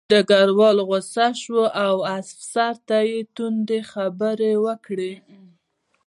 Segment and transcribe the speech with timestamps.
[0.09, 5.13] ډګروال غوسه شو او افسر ته یې تندې خبرې وکړې